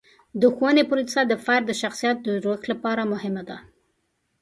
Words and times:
د 0.41 0.43
ښوونې 0.55 0.83
پروسه 0.89 1.21
د 1.27 1.33
فرد 1.45 1.65
د 1.67 1.71
شخصیت 1.81 2.17
د 2.23 2.27
جوړښت 2.43 2.65
لپاره 2.71 3.09
مهمه 3.13 3.43
ده. 3.49 3.57